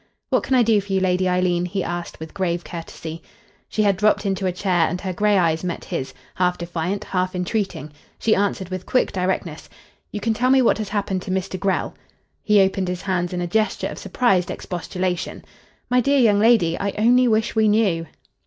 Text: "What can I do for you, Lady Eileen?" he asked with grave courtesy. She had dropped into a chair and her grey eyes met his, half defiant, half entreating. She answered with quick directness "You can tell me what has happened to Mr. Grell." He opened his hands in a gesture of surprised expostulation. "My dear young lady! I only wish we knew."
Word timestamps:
"What 0.31 0.41
can 0.41 0.55
I 0.55 0.63
do 0.63 0.81
for 0.81 0.91
you, 0.93 0.99
Lady 0.99 1.29
Eileen?" 1.29 1.63
he 1.63 1.83
asked 1.83 2.19
with 2.19 2.33
grave 2.33 2.63
courtesy. 2.63 3.21
She 3.69 3.83
had 3.83 3.97
dropped 3.97 4.25
into 4.25 4.47
a 4.47 4.51
chair 4.51 4.87
and 4.89 4.99
her 4.99 5.13
grey 5.13 5.37
eyes 5.37 5.63
met 5.63 5.85
his, 5.85 6.11
half 6.33 6.57
defiant, 6.57 7.03
half 7.03 7.35
entreating. 7.35 7.91
She 8.17 8.33
answered 8.35 8.69
with 8.69 8.87
quick 8.87 9.11
directness 9.11 9.69
"You 10.11 10.19
can 10.19 10.33
tell 10.33 10.49
me 10.49 10.63
what 10.63 10.79
has 10.79 10.89
happened 10.89 11.21
to 11.21 11.29
Mr. 11.29 11.59
Grell." 11.59 11.93
He 12.41 12.61
opened 12.61 12.87
his 12.87 13.03
hands 13.03 13.31
in 13.31 13.41
a 13.41 13.45
gesture 13.47 13.89
of 13.89 13.99
surprised 13.99 14.49
expostulation. 14.49 15.45
"My 15.87 16.01
dear 16.01 16.17
young 16.17 16.39
lady! 16.39 16.75
I 16.79 16.93
only 16.97 17.27
wish 17.27 17.55
we 17.55 17.67
knew." 17.67 18.07